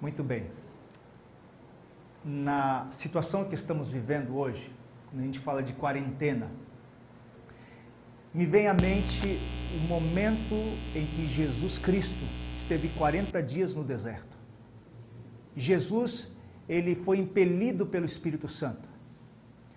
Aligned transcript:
Muito 0.00 0.24
bem. 0.24 0.50
Na 2.24 2.86
situação 2.90 3.44
que 3.44 3.54
estamos 3.54 3.90
vivendo 3.90 4.34
hoje, 4.34 4.74
quando 5.10 5.20
a 5.20 5.24
gente 5.26 5.38
fala 5.38 5.62
de 5.62 5.74
quarentena, 5.74 6.50
me 8.32 8.46
vem 8.46 8.66
à 8.66 8.72
mente 8.72 9.38
o 9.76 9.88
momento 9.88 10.54
em 10.94 11.04
que 11.04 11.26
Jesus 11.26 11.78
Cristo 11.78 12.24
esteve 12.56 12.88
40 12.96 13.42
dias 13.42 13.74
no 13.74 13.84
deserto. 13.84 14.38
Jesus, 15.54 16.32
ele 16.66 16.94
foi 16.94 17.18
impelido 17.18 17.84
pelo 17.84 18.06
Espírito 18.06 18.48
Santo 18.48 18.88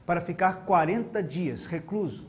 para 0.06 0.22
ficar 0.22 0.66
40 0.66 1.22
dias 1.22 1.68
recluso, 1.68 2.28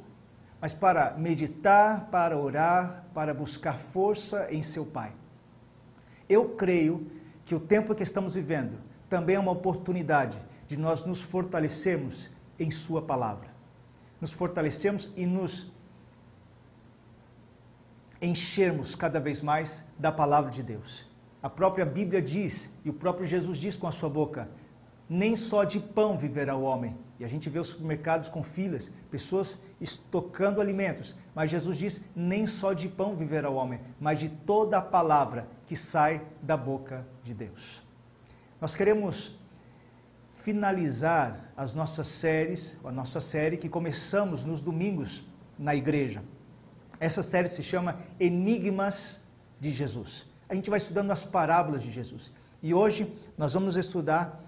mas 0.61 0.75
para 0.75 1.17
meditar, 1.17 2.09
para 2.11 2.37
orar, 2.37 3.05
para 3.15 3.33
buscar 3.33 3.79
força 3.79 4.49
em 4.51 4.63
seu 4.63 4.85
Pai. 4.85 5.13
Eu 6.29 6.57
creio 6.57 7.23
que 7.45 7.55
o 7.55 7.61
tempo 7.61 7.95
que 7.95 8.03
estamos 8.03 8.35
vivendo 8.35 8.79
também 9.09 9.37
é 9.37 9.39
uma 9.39 9.53
oportunidade 9.53 10.39
de 10.67 10.77
nós 10.77 11.05
nos 11.05 11.23
fortalecermos 11.23 12.31
em 12.59 12.71
Sua 12.71 13.03
palavra. 13.03 13.49
Nos 14.21 14.33
fortalecermos 14.33 15.11
e 15.17 15.27
nos 15.27 15.71
enchermos 18.21 18.95
cada 18.95 19.21
vez 19.21 19.43
mais 19.43 19.85
da 19.99 20.11
palavra 20.11 20.51
de 20.51 20.63
Deus. 20.63 21.07
A 21.43 21.51
própria 21.51 21.85
Bíblia 21.85 22.23
diz, 22.23 22.71
e 22.85 22.89
o 22.89 22.95
próprio 22.95 23.27
Jesus 23.27 23.59
diz 23.59 23.77
com 23.77 23.87
a 23.87 23.93
sua 23.93 24.09
boca: 24.09 24.49
nem 25.09 25.37
só 25.37 25.65
de 25.65 25.79
pão 25.79 26.17
viverá 26.17 26.57
o 26.57 26.63
homem. 26.63 26.97
E 27.21 27.25
a 27.25 27.29
gente 27.29 27.51
vê 27.51 27.59
os 27.59 27.69
supermercados 27.69 28.29
com 28.29 28.43
filas, 28.43 28.91
pessoas 29.11 29.59
estocando 29.81 30.61
alimentos. 30.61 31.15
Mas 31.35 31.51
Jesus 31.51 31.77
diz: 31.77 32.01
nem 32.17 32.47
só 32.47 32.73
de 32.73 32.89
pão 32.89 33.15
viverá 33.15 33.51
o 33.51 33.57
homem, 33.57 33.81
mas 34.01 34.19
de 34.19 34.31
toda 34.31 34.79
a 34.79 34.83
palavra 34.83 35.47
que 35.67 35.77
sai 35.77 36.23
da 36.43 36.57
boca 36.57 37.07
de 37.25 37.35
Deus. 37.35 37.83
Nós 38.61 38.75
queremos 38.75 39.37
finalizar 40.33 41.53
as 41.57 41.75
nossas 41.75 42.07
séries, 42.07 42.77
a 42.85 42.93
nossa 42.93 43.21
série 43.21 43.57
que 43.57 43.69
começamos 43.69 44.45
nos 44.45 44.61
domingos 44.61 45.25
na 45.59 45.75
igreja. 45.75 46.23
Essa 47.01 47.23
série 47.23 47.49
se 47.49 47.63
chama 47.63 47.99
Enigmas 48.21 49.23
de 49.59 49.71
Jesus. 49.71 50.27
A 50.49 50.55
gente 50.55 50.69
vai 50.69 50.77
estudando 50.77 51.11
as 51.11 51.25
parábolas 51.25 51.83
de 51.83 51.91
Jesus. 51.91 52.31
E 52.63 52.75
hoje 52.75 53.13
nós 53.39 53.55
vamos 53.55 53.77
estudar 53.77 54.41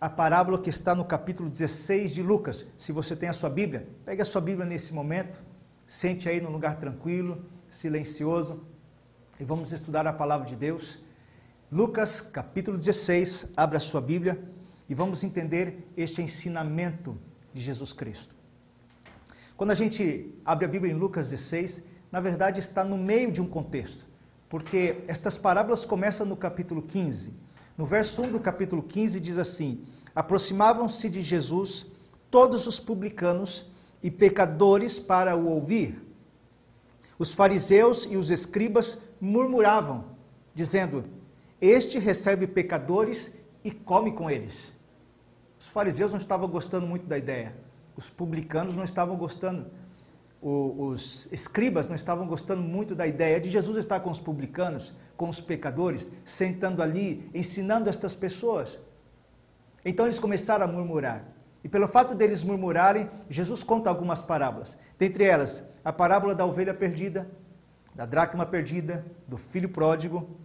a 0.00 0.08
parábola 0.08 0.58
que 0.60 0.70
está 0.70 0.94
no 0.94 1.04
capítulo 1.04 1.48
16 1.48 2.14
de 2.14 2.22
Lucas. 2.22 2.66
Se 2.76 2.92
você 2.92 3.16
tem 3.16 3.28
a 3.28 3.32
sua 3.32 3.50
Bíblia, 3.50 3.88
pegue 4.04 4.22
a 4.22 4.24
sua 4.24 4.40
Bíblia 4.40 4.66
nesse 4.66 4.92
momento, 4.92 5.42
sente 5.86 6.28
aí 6.28 6.40
num 6.40 6.50
lugar 6.50 6.76
tranquilo, 6.76 7.44
silencioso, 7.68 8.64
e 9.40 9.44
vamos 9.44 9.72
estudar 9.72 10.06
a 10.06 10.12
palavra 10.12 10.46
de 10.46 10.56
Deus. 10.56 11.00
Lucas, 11.70 12.20
capítulo 12.20 12.78
16, 12.78 13.48
abra 13.56 13.78
sua 13.78 14.00
Bíblia 14.00 14.42
e 14.88 14.94
vamos 14.94 15.22
entender 15.22 15.86
este 15.96 16.22
ensinamento 16.22 17.18
de 17.52 17.60
Jesus 17.60 17.92
Cristo. 17.92 18.34
Quando 19.56 19.70
a 19.70 19.74
gente 19.74 20.34
abre 20.44 20.64
a 20.64 20.68
Bíblia 20.68 20.92
em 20.92 20.96
Lucas 20.96 21.30
16, 21.30 21.82
na 22.10 22.20
verdade 22.20 22.60
está 22.60 22.84
no 22.84 22.96
meio 22.96 23.30
de 23.30 23.42
um 23.42 23.46
contexto, 23.46 24.06
porque 24.48 25.02
estas 25.06 25.36
parábolas 25.36 25.84
começam 25.84 26.24
no 26.24 26.36
capítulo 26.36 26.82
15 26.82 27.48
no 27.78 27.86
verso 27.86 28.22
1 28.22 28.32
do 28.32 28.40
capítulo 28.40 28.82
15 28.82 29.20
diz 29.20 29.38
assim: 29.38 29.84
Aproximavam-se 30.12 31.08
de 31.08 31.22
Jesus 31.22 31.86
todos 32.28 32.66
os 32.66 32.80
publicanos 32.80 33.66
e 34.02 34.10
pecadores 34.10 34.98
para 34.98 35.36
o 35.36 35.46
ouvir. 35.46 36.04
Os 37.16 37.32
fariseus 37.32 38.08
e 38.10 38.16
os 38.16 38.32
escribas 38.32 38.98
murmuravam, 39.20 40.06
dizendo: 40.52 41.04
Este 41.60 41.98
recebe 41.98 42.46
pecadores 42.46 43.34
e 43.64 43.70
come 43.72 44.12
com 44.12 44.30
eles. 44.30 44.74
Os 45.58 45.66
fariseus 45.66 46.12
não 46.12 46.18
estavam 46.18 46.48
gostando 46.48 46.86
muito 46.86 47.06
da 47.06 47.18
ideia, 47.18 47.56
os 47.96 48.08
publicanos 48.08 48.76
não 48.76 48.84
estavam 48.84 49.16
gostando 49.16 49.70
os 50.40 51.28
escribas 51.32 51.88
não 51.88 51.96
estavam 51.96 52.26
gostando 52.26 52.62
muito 52.62 52.94
da 52.94 53.06
ideia 53.06 53.40
de 53.40 53.50
Jesus 53.50 53.76
estar 53.76 54.00
com 54.00 54.10
os 54.10 54.20
publicanos, 54.20 54.94
com 55.16 55.28
os 55.28 55.40
pecadores, 55.40 56.10
sentando 56.24 56.82
ali, 56.82 57.28
ensinando 57.34 57.88
estas 57.88 58.14
pessoas. 58.14 58.78
Então 59.84 60.06
eles 60.06 60.18
começaram 60.18 60.64
a 60.64 60.68
murmurar. 60.68 61.24
E 61.64 61.68
pelo 61.68 61.88
fato 61.88 62.14
deles 62.14 62.44
murmurarem, 62.44 63.08
Jesus 63.28 63.64
conta 63.64 63.90
algumas 63.90 64.22
parábolas. 64.22 64.78
Dentre 64.96 65.24
elas, 65.24 65.64
a 65.84 65.92
parábola 65.92 66.34
da 66.34 66.46
ovelha 66.46 66.72
perdida, 66.72 67.28
da 67.94 68.06
dracma 68.06 68.46
perdida, 68.46 69.04
do 69.26 69.36
filho 69.36 69.68
pródigo, 69.68 70.38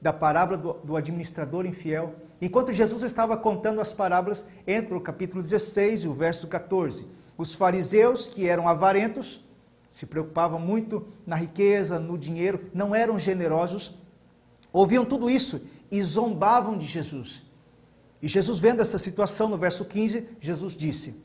da 0.00 0.12
parábola 0.12 0.58
do, 0.58 0.72
do, 0.74 0.96
administrador 0.96 1.66
infiel. 1.66 2.14
Enquanto 2.40 2.72
Jesus 2.72 3.02
estava 3.02 3.36
contando 3.36 3.80
as 3.80 3.92
parábolas, 3.92 4.44
entra 4.66 4.96
o 4.96 5.00
capítulo 5.00 5.42
16 5.42 6.04
e 6.04 6.08
o 6.08 6.14
verso 6.14 6.46
14. 6.46 7.06
Os 7.36 7.54
fariseus, 7.54 8.28
que 8.28 8.48
eram 8.48 8.68
avarentos, 8.68 9.40
se 9.90 10.04
preocupavam 10.06 10.60
muito 10.60 11.06
na 11.26 11.36
riqueza, 11.36 11.98
no 11.98 12.18
dinheiro, 12.18 12.70
não 12.74 12.94
eram 12.94 13.18
generosos, 13.18 13.94
ouviam 14.72 15.04
tudo 15.04 15.30
isso 15.30 15.60
e 15.90 16.02
zombavam 16.02 16.76
de 16.76 16.86
Jesus. 16.86 17.42
E 18.20 18.28
Jesus, 18.28 18.58
vendo 18.58 18.82
essa 18.82 18.98
situação, 18.98 19.48
no 19.48 19.56
verso 19.56 19.84
15, 19.84 20.28
Jesus 20.40 20.76
disse: 20.76 21.16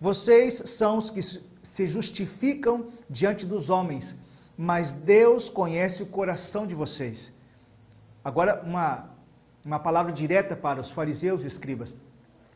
Vocês 0.00 0.62
são 0.66 0.98
os 0.98 1.10
que 1.10 1.20
se 1.22 1.86
justificam 1.86 2.86
diante 3.08 3.46
dos 3.46 3.70
homens, 3.70 4.16
mas 4.56 4.94
Deus 4.94 5.48
conhece 5.48 6.02
o 6.02 6.06
coração 6.06 6.66
de 6.66 6.74
vocês. 6.74 7.32
Agora, 8.24 8.62
uma, 8.64 9.10
uma 9.64 9.78
palavra 9.78 10.12
direta 10.12 10.54
para 10.54 10.80
os 10.80 10.90
fariseus 10.90 11.44
e 11.44 11.46
escribas. 11.46 11.94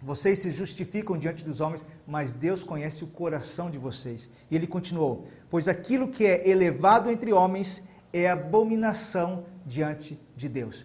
Vocês 0.02 0.41
se 0.41 0.50
justificam 0.50 1.16
diante 1.16 1.42
dos 1.42 1.60
homens, 1.60 1.84
mas 2.06 2.34
Deus 2.34 2.62
conhece 2.62 3.04
o 3.04 3.06
coração 3.06 3.70
de 3.70 3.78
vocês. 3.78 4.28
E 4.50 4.56
ele 4.56 4.66
continuou: 4.66 5.26
Pois 5.48 5.66
aquilo 5.66 6.08
que 6.08 6.26
é 6.26 6.48
elevado 6.48 7.10
entre 7.10 7.32
homens 7.32 7.82
é 8.12 8.28
abominação 8.28 9.47
diante 9.64 10.20
de 10.36 10.48
Deus. 10.48 10.84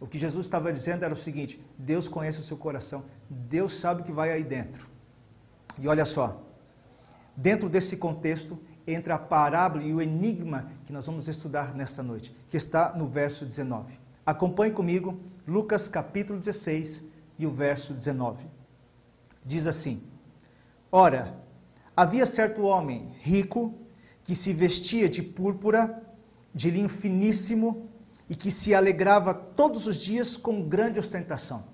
O 0.00 0.06
que 0.06 0.18
Jesus 0.18 0.46
estava 0.46 0.72
dizendo 0.72 1.04
era 1.04 1.12
o 1.12 1.16
seguinte: 1.16 1.60
Deus 1.76 2.08
conhece 2.08 2.38
o 2.38 2.42
seu 2.44 2.56
coração, 2.56 3.04
Deus 3.28 3.78
sabe 3.78 4.02
o 4.02 4.04
que 4.04 4.12
vai 4.12 4.30
aí 4.30 4.44
dentro. 4.44 4.88
E 5.78 5.88
olha 5.88 6.04
só, 6.04 6.42
dentro 7.36 7.68
desse 7.68 7.96
contexto 7.96 8.58
entra 8.86 9.14
a 9.14 9.18
parábola 9.18 9.82
e 9.84 9.92
o 9.92 10.00
enigma 10.00 10.70
que 10.84 10.92
nós 10.92 11.06
vamos 11.06 11.28
estudar 11.28 11.74
nesta 11.74 12.02
noite, 12.02 12.34
que 12.48 12.56
está 12.56 12.92
no 12.96 13.06
verso 13.06 13.44
19. 13.44 14.01
Acompanhe 14.24 14.72
comigo 14.72 15.20
Lucas 15.46 15.88
capítulo 15.88 16.38
16 16.38 17.02
e 17.36 17.44
o 17.44 17.50
verso 17.50 17.92
19. 17.92 18.46
Diz 19.44 19.66
assim: 19.66 20.00
Ora, 20.92 21.36
havia 21.96 22.24
certo 22.24 22.62
homem 22.62 23.10
rico 23.18 23.74
que 24.22 24.36
se 24.36 24.52
vestia 24.52 25.08
de 25.08 25.24
púrpura, 25.24 26.00
de 26.54 26.70
linho 26.70 26.88
finíssimo 26.88 27.88
e 28.30 28.36
que 28.36 28.48
se 28.48 28.72
alegrava 28.72 29.34
todos 29.34 29.88
os 29.88 29.96
dias 29.96 30.36
com 30.36 30.68
grande 30.68 31.00
ostentação. 31.00 31.64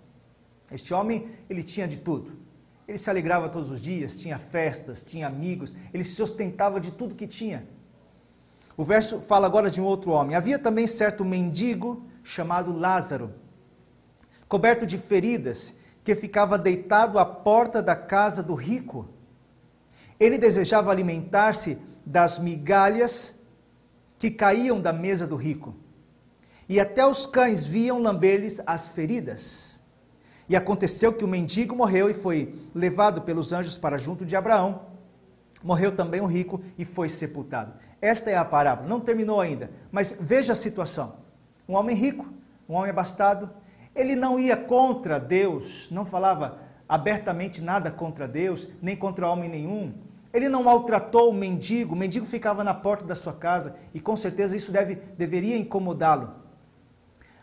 Este 0.72 0.94
homem, 0.94 1.28
ele 1.50 1.62
tinha 1.62 1.86
de 1.86 2.00
tudo. 2.00 2.38
Ele 2.86 2.96
se 2.96 3.10
alegrava 3.10 3.50
todos 3.50 3.70
os 3.70 3.82
dias, 3.82 4.18
tinha 4.18 4.38
festas, 4.38 5.04
tinha 5.04 5.26
amigos, 5.26 5.74
ele 5.92 6.02
se 6.02 6.22
ostentava 6.22 6.80
de 6.80 6.90
tudo 6.92 7.14
que 7.14 7.26
tinha. 7.26 7.68
O 8.74 8.84
verso 8.84 9.20
fala 9.20 9.46
agora 9.46 9.70
de 9.70 9.82
um 9.82 9.84
outro 9.84 10.12
homem. 10.12 10.34
Havia 10.34 10.58
também 10.58 10.86
certo 10.86 11.26
mendigo 11.26 12.07
chamado 12.28 12.76
Lázaro, 12.76 13.32
coberto 14.46 14.84
de 14.84 14.98
feridas, 14.98 15.72
que 16.04 16.14
ficava 16.14 16.58
deitado 16.58 17.18
à 17.18 17.24
porta 17.24 17.82
da 17.82 17.96
casa 17.96 18.42
do 18.42 18.54
rico. 18.54 19.08
Ele 20.20 20.36
desejava 20.36 20.90
alimentar-se 20.90 21.78
das 22.04 22.38
migalhas 22.38 23.34
que 24.18 24.30
caíam 24.30 24.78
da 24.78 24.92
mesa 24.92 25.26
do 25.26 25.36
rico. 25.36 25.74
E 26.68 26.78
até 26.78 27.06
os 27.06 27.24
cães 27.24 27.64
viam 27.64 27.98
lamber-lhes 27.98 28.60
as 28.66 28.88
feridas. 28.88 29.80
E 30.50 30.54
aconteceu 30.54 31.14
que 31.14 31.24
o 31.24 31.28
mendigo 31.28 31.74
morreu 31.74 32.10
e 32.10 32.14
foi 32.14 32.54
levado 32.74 33.22
pelos 33.22 33.54
anjos 33.54 33.78
para 33.78 33.96
junto 33.96 34.26
de 34.26 34.36
Abraão. 34.36 34.82
Morreu 35.62 35.96
também 35.96 36.20
o 36.20 36.26
rico 36.26 36.60
e 36.76 36.84
foi 36.84 37.08
sepultado. 37.08 37.72
Esta 38.02 38.30
é 38.30 38.36
a 38.36 38.44
parábola. 38.44 38.86
Não 38.86 39.00
terminou 39.00 39.40
ainda, 39.40 39.70
mas 39.90 40.14
veja 40.20 40.52
a 40.52 40.56
situação. 40.56 41.27
Um 41.68 41.74
homem 41.74 41.94
rico, 41.94 42.26
um 42.68 42.74
homem 42.74 42.90
abastado, 42.90 43.50
ele 43.94 44.16
não 44.16 44.40
ia 44.40 44.56
contra 44.56 45.18
Deus, 45.18 45.90
não 45.90 46.04
falava 46.04 46.58
abertamente 46.88 47.60
nada 47.60 47.90
contra 47.90 48.26
Deus, 48.26 48.68
nem 48.80 48.96
contra 48.96 49.28
homem 49.28 49.50
nenhum. 49.50 49.92
Ele 50.32 50.48
não 50.48 50.62
maltratou 50.62 51.30
o 51.30 51.34
mendigo, 51.34 51.94
o 51.94 51.98
mendigo 51.98 52.24
ficava 52.24 52.64
na 52.64 52.72
porta 52.72 53.04
da 53.04 53.14
sua 53.14 53.32
casa 53.32 53.76
e 53.92 54.00
com 54.00 54.16
certeza 54.16 54.56
isso 54.56 54.72
deve, 54.72 54.94
deveria 54.94 55.58
incomodá-lo. 55.58 56.32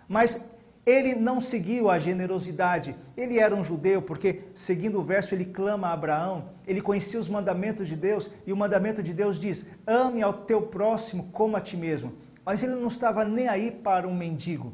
Mas 0.07 0.41
ele 0.85 1.15
não 1.15 1.41
seguiu 1.41 1.89
a 1.89 1.97
generosidade. 1.97 2.95
Ele 3.17 3.39
era 3.39 3.55
um 3.55 3.63
judeu, 3.63 4.03
porque, 4.03 4.43
seguindo 4.53 4.99
o 4.99 5.03
verso, 5.03 5.33
ele 5.33 5.45
clama 5.45 5.87
a 5.87 5.93
Abraão. 5.93 6.49
Ele 6.67 6.79
conhecia 6.79 7.19
os 7.19 7.27
mandamentos 7.27 7.87
de 7.87 7.95
Deus, 7.95 8.29
e 8.45 8.53
o 8.53 8.57
mandamento 8.57 9.01
de 9.01 9.13
Deus 9.13 9.39
diz: 9.39 9.65
ame 9.87 10.21
ao 10.21 10.33
teu 10.33 10.61
próximo 10.61 11.29
como 11.31 11.57
a 11.57 11.61
ti 11.61 11.75
mesmo. 11.75 12.13
Mas 12.45 12.61
ele 12.61 12.75
não 12.75 12.87
estava 12.87 13.25
nem 13.25 13.47
aí 13.47 13.71
para 13.71 14.07
um 14.07 14.15
mendigo. 14.15 14.73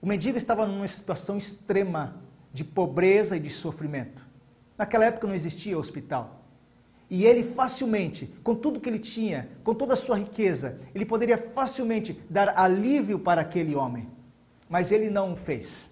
O 0.00 0.06
mendigo 0.06 0.38
estava 0.38 0.66
numa 0.66 0.86
situação 0.86 1.36
extrema 1.36 2.22
de 2.52 2.62
pobreza 2.62 3.36
e 3.36 3.40
de 3.40 3.50
sofrimento. 3.50 4.24
Naquela 4.78 5.06
época 5.06 5.26
não 5.26 5.34
existia 5.34 5.76
hospital. 5.78 6.42
E 7.10 7.24
ele 7.24 7.42
facilmente, 7.42 8.32
com 8.42 8.54
tudo 8.54 8.80
que 8.80 8.88
ele 8.88 8.98
tinha, 8.98 9.48
com 9.62 9.74
toda 9.74 9.94
a 9.94 9.96
sua 9.96 10.18
riqueza, 10.18 10.78
ele 10.94 11.04
poderia 11.04 11.36
facilmente 11.36 12.18
dar 12.30 12.58
alívio 12.58 13.18
para 13.18 13.40
aquele 13.40 13.74
homem. 13.74 14.08
Mas 14.68 14.92
ele 14.92 15.10
não 15.10 15.32
o 15.32 15.36
fez. 15.36 15.90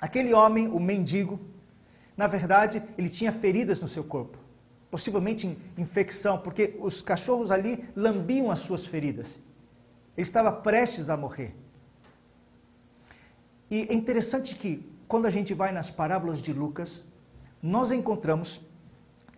Aquele 0.00 0.32
homem, 0.32 0.68
o 0.68 0.78
mendigo, 0.78 1.40
na 2.16 2.26
verdade, 2.26 2.82
ele 2.96 3.08
tinha 3.08 3.32
feridas 3.32 3.82
no 3.82 3.88
seu 3.88 4.04
corpo, 4.04 4.38
possivelmente 4.90 5.58
infecção, 5.76 6.38
porque 6.38 6.76
os 6.80 7.02
cachorros 7.02 7.50
ali 7.50 7.84
lambiam 7.96 8.50
as 8.50 8.60
suas 8.60 8.86
feridas. 8.86 9.40
Ele 10.18 10.24
estava 10.24 10.50
prestes 10.50 11.08
a 11.08 11.16
morrer. 11.16 11.54
E 13.70 13.86
é 13.88 13.94
interessante 13.94 14.56
que, 14.56 14.84
quando 15.06 15.26
a 15.26 15.30
gente 15.30 15.54
vai 15.54 15.70
nas 15.70 15.92
parábolas 15.92 16.42
de 16.42 16.52
Lucas, 16.52 17.04
nós 17.62 17.92
encontramos 17.92 18.60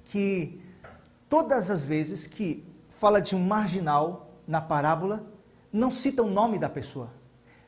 que 0.04 0.58
todas 1.28 1.70
as 1.70 1.82
vezes 1.84 2.26
que 2.26 2.64
fala 2.88 3.20
de 3.20 3.36
um 3.36 3.46
marginal 3.46 4.30
na 4.48 4.58
parábola, 4.58 5.30
não 5.70 5.90
cita 5.90 6.22
o 6.22 6.30
nome 6.30 6.58
da 6.58 6.70
pessoa. 6.70 7.12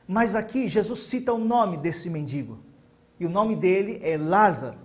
Mas 0.07 0.35
aqui 0.35 0.67
Jesus 0.67 1.01
cita 1.01 1.31
o 1.31 1.37
nome 1.37 1.77
desse 1.77 2.09
mendigo. 2.09 2.63
E 3.19 3.27
o 3.27 3.29
nome 3.29 3.55
dele 3.55 3.99
é 4.01 4.17
Lázaro. 4.17 4.79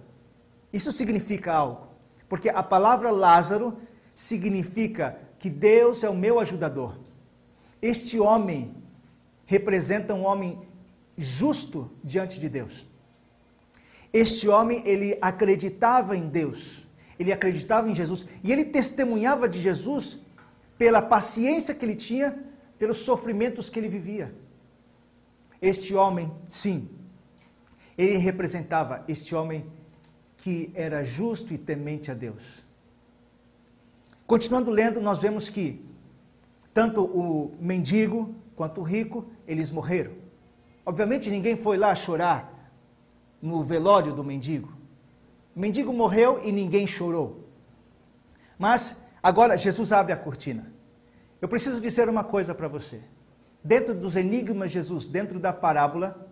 Isso 0.70 0.92
significa 0.92 1.54
algo. 1.54 1.88
Porque 2.28 2.50
a 2.50 2.62
palavra 2.62 3.10
Lázaro 3.10 3.78
significa 4.14 5.18
que 5.38 5.48
Deus 5.48 6.04
é 6.04 6.10
o 6.10 6.14
meu 6.14 6.38
ajudador. 6.38 7.07
Este 7.80 8.18
homem 8.18 8.74
representa 9.46 10.14
um 10.14 10.24
homem 10.24 10.60
justo 11.16 11.90
diante 12.02 12.38
de 12.38 12.48
Deus. 12.48 12.86
Este 14.12 14.48
homem, 14.48 14.82
ele 14.86 15.18
acreditava 15.20 16.16
em 16.16 16.28
Deus, 16.28 16.86
ele 17.18 17.32
acreditava 17.32 17.88
em 17.90 17.94
Jesus 17.94 18.26
e 18.42 18.52
ele 18.52 18.64
testemunhava 18.64 19.48
de 19.48 19.60
Jesus 19.60 20.20
pela 20.78 21.02
paciência 21.02 21.74
que 21.74 21.84
ele 21.84 21.94
tinha, 21.94 22.38
pelos 22.78 22.98
sofrimentos 22.98 23.68
que 23.68 23.78
ele 23.78 23.88
vivia. 23.88 24.34
Este 25.60 25.94
homem, 25.94 26.32
sim, 26.46 26.88
ele 27.96 28.16
representava 28.16 29.04
este 29.08 29.34
homem 29.34 29.66
que 30.36 30.70
era 30.74 31.04
justo 31.04 31.52
e 31.52 31.58
temente 31.58 32.10
a 32.10 32.14
Deus. 32.14 32.64
Continuando 34.24 34.70
lendo, 34.70 35.00
nós 35.00 35.20
vemos 35.20 35.48
que 35.48 35.84
tanto 36.78 37.02
o 37.02 37.56
mendigo 37.58 38.36
quanto 38.54 38.80
o 38.80 38.84
rico, 38.84 39.26
eles 39.48 39.72
morreram. 39.72 40.12
Obviamente 40.86 41.28
ninguém 41.28 41.56
foi 41.56 41.76
lá 41.76 41.92
chorar 41.92 42.70
no 43.42 43.64
velório 43.64 44.12
do 44.12 44.22
mendigo. 44.22 44.72
O 45.56 45.58
mendigo 45.58 45.92
morreu 45.92 46.40
e 46.44 46.52
ninguém 46.52 46.86
chorou. 46.86 47.48
Mas 48.56 48.98
agora 49.20 49.58
Jesus 49.58 49.90
abre 49.90 50.12
a 50.12 50.16
cortina. 50.16 50.72
Eu 51.42 51.48
preciso 51.48 51.80
dizer 51.80 52.08
uma 52.08 52.22
coisa 52.22 52.54
para 52.54 52.68
você. 52.68 53.00
Dentro 53.64 53.92
dos 53.92 54.14
enigmas 54.14 54.70
de 54.70 54.74
Jesus, 54.74 55.08
dentro 55.08 55.40
da 55.40 55.52
parábola, 55.52 56.28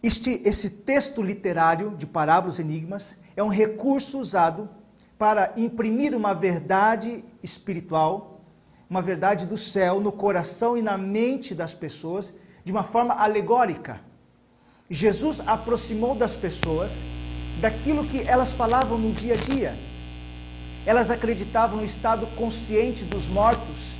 este, 0.00 0.40
esse 0.44 0.70
texto 0.70 1.20
literário 1.22 1.96
de 1.96 2.06
parábolas 2.06 2.60
e 2.60 2.62
enigmas 2.62 3.18
é 3.34 3.42
um 3.42 3.48
recurso 3.48 4.20
usado 4.20 4.70
para 5.18 5.54
imprimir 5.56 6.14
uma 6.14 6.32
verdade 6.34 7.24
espiritual, 7.42 8.37
uma 8.88 9.02
verdade 9.02 9.46
do 9.46 9.56
céu 9.56 10.00
no 10.00 10.10
coração 10.10 10.76
e 10.76 10.82
na 10.82 10.96
mente 10.96 11.54
das 11.54 11.74
pessoas 11.74 12.32
de 12.64 12.72
uma 12.72 12.82
forma 12.82 13.14
alegórica. 13.14 14.00
Jesus 14.90 15.42
aproximou 15.46 16.14
das 16.14 16.34
pessoas 16.34 17.04
daquilo 17.60 18.04
que 18.04 18.22
elas 18.22 18.52
falavam 18.52 18.96
no 18.96 19.12
dia 19.12 19.34
a 19.34 19.36
dia. 19.36 19.76
Elas 20.86 21.10
acreditavam 21.10 21.78
no 21.78 21.84
estado 21.84 22.26
consciente 22.28 23.04
dos 23.04 23.28
mortos, 23.28 23.98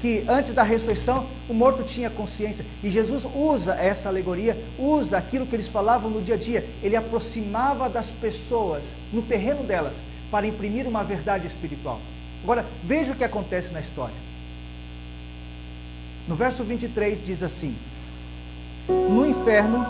que 0.00 0.24
antes 0.28 0.52
da 0.52 0.64
ressurreição 0.64 1.28
o 1.48 1.54
morto 1.54 1.84
tinha 1.84 2.10
consciência. 2.10 2.66
E 2.82 2.90
Jesus 2.90 3.24
usa 3.32 3.74
essa 3.74 4.08
alegoria, 4.08 4.60
usa 4.76 5.16
aquilo 5.16 5.46
que 5.46 5.54
eles 5.54 5.68
falavam 5.68 6.10
no 6.10 6.20
dia 6.20 6.34
a 6.34 6.38
dia. 6.38 6.68
Ele 6.82 6.96
aproximava 6.96 7.88
das 7.88 8.10
pessoas, 8.10 8.96
no 9.12 9.22
terreno 9.22 9.62
delas, 9.62 10.02
para 10.28 10.44
imprimir 10.46 10.88
uma 10.88 11.04
verdade 11.04 11.46
espiritual. 11.46 12.00
Agora, 12.42 12.66
veja 12.82 13.12
o 13.12 13.16
que 13.16 13.24
acontece 13.24 13.72
na 13.72 13.80
história. 13.80 14.14
No 16.26 16.34
verso 16.34 16.64
23 16.64 17.20
diz 17.22 17.42
assim: 17.42 17.76
no 18.88 19.26
inferno, 19.26 19.86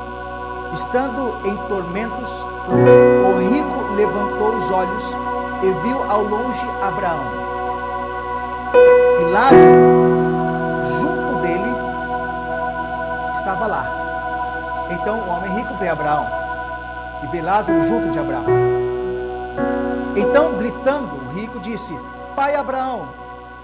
estando 0.73 1.47
em 1.47 1.57
tormentos, 1.69 2.43
o 2.43 3.39
rico 3.39 3.95
levantou 3.95 4.57
os 4.57 4.71
olhos 4.71 5.05
e 5.63 5.87
viu 5.87 6.03
ao 6.11 6.25
longe 6.25 6.65
Abraão. 6.83 7.43
E 9.21 9.25
Lázaro, 9.33 9.73
junto 11.01 11.41
dele, 11.41 11.71
estava 13.33 13.67
lá. 13.67 13.87
Então 14.91 15.21
o 15.21 15.29
homem 15.31 15.55
rico 15.55 15.75
vê 15.77 15.89
Abraão 15.89 16.27
e 17.23 17.27
vê 17.29 17.41
Lázaro 17.41 17.83
junto 17.83 18.11
de 18.11 18.19
Abraão. 18.19 18.45
Então, 20.17 20.57
gritando, 20.59 21.15
o 21.15 21.33
rico 21.33 21.59
disse: 21.61 21.99
Pai 22.35 22.57
Abraão, 22.57 23.13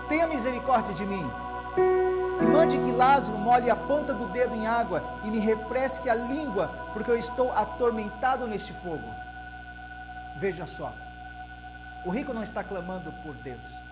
tenha 0.08 0.26
misericórdia 0.26 0.92
de 0.92 1.06
mim 1.06 1.28
e 2.40 2.46
mande 2.46 2.76
que 2.76 2.92
Lázaro 2.92 3.38
molhe 3.38 3.70
a 3.70 3.76
ponta 3.76 4.12
do 4.12 4.28
dedo 4.28 4.54
em 4.54 4.66
água 4.66 5.02
e 5.24 5.30
me 5.30 5.38
refresque 5.38 6.08
a 6.10 6.14
língua, 6.14 6.68
porque 6.92 7.10
eu 7.10 7.16
estou 7.16 7.50
atormentado 7.52 8.46
neste 8.46 8.74
fogo. 8.74 9.08
Veja 10.36 10.66
só, 10.66 10.92
o 12.04 12.10
rico 12.10 12.34
não 12.34 12.42
está 12.42 12.62
clamando 12.62 13.10
por 13.24 13.34
Deus. 13.36 13.82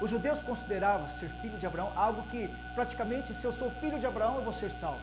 Os 0.00 0.10
judeus 0.10 0.42
consideravam 0.42 1.08
ser 1.08 1.28
filho 1.28 1.58
de 1.58 1.66
Abraão 1.66 1.92
algo 1.94 2.22
que, 2.30 2.48
praticamente, 2.74 3.34
se 3.34 3.46
eu 3.46 3.52
sou 3.52 3.70
filho 3.70 3.98
de 3.98 4.06
Abraão, 4.06 4.36
eu 4.36 4.42
vou 4.42 4.52
ser 4.52 4.70
salvo. 4.70 5.00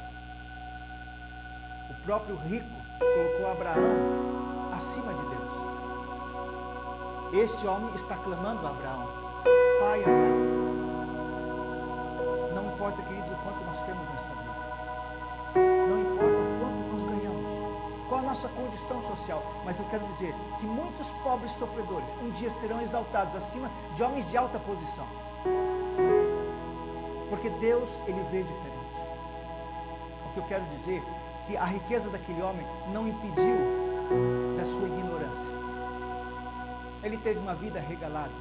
O 1.90 1.94
próprio 2.04 2.36
rico 2.36 2.76
colocou 2.98 3.52
Abraão 3.52 4.72
acima 4.74 5.14
de 5.14 5.22
Deus. 5.22 5.75
Este 7.34 7.68
homem 7.68 7.94
está 7.96 8.16
clamando 8.18 8.66
a 8.66 8.70
Abraão: 8.70 9.08
Pai 9.80 10.02
Abraão, 10.02 10.56
não 12.54 12.68
importa, 12.68 13.02
queridos, 13.02 13.32
o 13.32 13.36
quanto 13.36 13.64
nós 13.66 13.84
temos 13.84 14.08
nessa 14.10 14.34
vida. 14.34 14.56
Não 15.90 16.00
importa 16.02 16.40
o 16.40 16.60
quanto 16.60 16.92
nós 16.92 17.04
ganhamos. 17.04 17.52
Qual 18.08 18.20
a 18.20 18.24
nossa 18.24 18.48
condição 18.50 19.02
social. 19.02 19.44
Mas 19.66 19.80
eu 19.80 19.86
quero 19.86 20.06
dizer 20.06 20.34
que 20.60 20.66
muitos 20.66 21.12
pobres 21.12 21.52
sofredores 21.52 22.16
um 22.22 22.30
dia 22.30 22.50
serão 22.50 22.80
exaltados 22.82 23.36
acima 23.36 23.70
de 23.96 24.04
homens 24.04 24.30
de 24.30 24.38
alta 24.38 24.60
posição. 24.60 25.06
Porque 27.30 27.50
Deus, 27.50 28.00
Ele 28.08 28.24
vê 28.32 28.44
diferente. 28.44 28.76
O 30.30 30.34
que 30.34 30.40
eu 30.40 30.44
quero 30.44 30.66
dizer 30.66 31.02
é 31.02 31.48
que 31.48 31.58
a 31.58 31.66
riqueza 31.66 32.10
daquele 32.10 32.42
homem 32.42 32.66
não 32.88 33.08
impediu 33.08 33.58
da 34.58 34.64
sua 34.64 34.88
ignorância. 34.88 35.65
Ele 37.06 37.18
teve 37.18 37.38
uma 37.38 37.54
vida 37.54 37.80
regalada, 37.80 38.32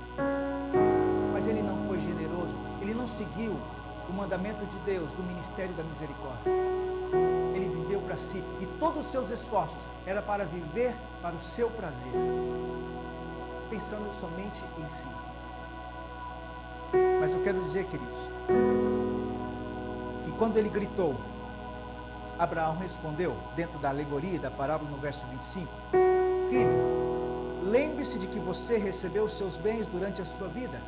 mas 1.35 1.47
ele 1.47 1.63
não 1.63 1.77
foi 1.87 2.01
generoso, 2.01 2.57
ele 2.81 2.95
não 2.95 3.07
seguiu 3.07 3.61
o 4.09 4.13
mandamento 4.15 4.65
de 4.65 4.79
Deus, 4.79 5.13
do 5.13 5.23
ministério 5.23 5.75
da 5.75 5.83
misericórdia. 5.83 6.51
Ele 7.55 7.69
viveu 7.69 8.01
para 8.01 8.17
si 8.17 8.43
e 8.63 8.67
todos 8.81 9.05
os 9.05 9.13
seus 9.13 9.31
esforços 9.31 9.87
era 10.07 10.23
para 10.23 10.47
viver 10.47 10.97
para 11.21 11.37
o 11.37 11.43
seu 11.43 11.69
prazer, 11.69 12.11
pensando 13.69 14.11
somente 14.15 14.65
em 14.83 14.89
si. 14.89 15.09
Mas 17.21 17.35
eu 17.35 17.43
quero 17.43 17.61
dizer, 17.61 17.85
queridos, 17.85 18.31
que 20.25 20.33
quando 20.33 20.57
ele 20.57 20.71
gritou, 20.71 21.15
Abraão 22.39 22.79
respondeu, 22.79 23.37
dentro 23.55 23.79
da 23.79 23.91
alegoria 23.91 24.39
da 24.39 24.51
parábola 24.51 24.91
no 24.91 24.97
verso 24.97 25.27
25: 25.27 25.69
Filho, 26.49 27.05
lembre-se 27.71 28.19
de 28.19 28.27
que 28.27 28.39
você 28.39 28.77
recebeu 28.77 29.29
seus 29.29 29.57
bens 29.57 29.87
durante 29.87 30.21
a 30.23 30.25
sua 30.25 30.49
vida 30.49 30.81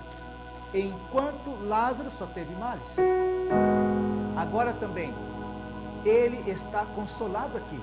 enquanto 0.75 1.51
Lázaro 1.67 2.11
só 2.11 2.27
teve 2.27 2.55
males. 2.55 2.97
Agora 4.37 4.73
também, 4.73 5.15
ele 6.05 6.49
está 6.51 6.85
consolado 6.87 7.57
aqui, 7.57 7.81